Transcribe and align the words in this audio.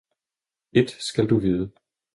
-Ét 0.79 0.89
endnu 0.89 1.01
skal 1.09 1.29
du 1.29 1.37
vide! 1.39 1.71